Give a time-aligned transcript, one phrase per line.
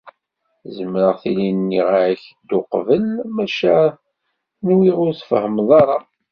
[0.75, 3.05] Zemreɣ tili nniɣ-ak-d uqbel,
[3.35, 3.77] maca
[4.67, 5.97] nwiɣ ur tfehhmeḍ ara.